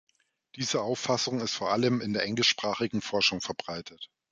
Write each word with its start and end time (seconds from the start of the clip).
Diese 0.55 0.81
Auffassung 0.81 1.41
ist 1.41 1.53
vor 1.53 1.69
allem 1.71 2.01
in 2.01 2.13
der 2.13 2.23
englischsprachigen 2.23 3.01
Forschung 3.01 3.39
verbreitet. 3.39 4.09